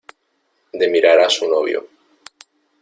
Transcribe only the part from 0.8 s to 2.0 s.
mirar a su novio.